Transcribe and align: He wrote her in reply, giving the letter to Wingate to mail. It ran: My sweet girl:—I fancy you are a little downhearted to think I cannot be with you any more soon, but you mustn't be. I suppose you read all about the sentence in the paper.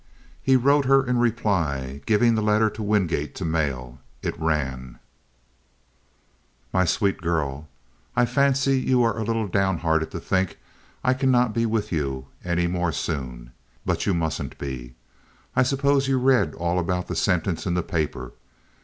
He 0.41 0.55
wrote 0.55 0.85
her 0.85 1.05
in 1.05 1.19
reply, 1.19 2.01
giving 2.07 2.33
the 2.33 2.41
letter 2.41 2.71
to 2.71 2.81
Wingate 2.81 3.35
to 3.35 3.45
mail. 3.45 3.99
It 4.23 4.33
ran: 4.39 4.97
My 6.73 6.85
sweet 6.85 7.21
girl:—I 7.21 8.25
fancy 8.25 8.79
you 8.79 9.03
are 9.03 9.15
a 9.15 9.23
little 9.23 9.47
downhearted 9.47 10.09
to 10.09 10.19
think 10.19 10.57
I 11.03 11.13
cannot 11.13 11.53
be 11.53 11.67
with 11.67 11.91
you 11.91 12.25
any 12.43 12.65
more 12.65 12.91
soon, 12.91 13.51
but 13.85 14.07
you 14.07 14.15
mustn't 14.15 14.57
be. 14.57 14.95
I 15.55 15.61
suppose 15.61 16.07
you 16.07 16.17
read 16.17 16.55
all 16.55 16.79
about 16.79 17.07
the 17.07 17.15
sentence 17.15 17.67
in 17.67 17.75
the 17.75 17.83
paper. 17.83 18.31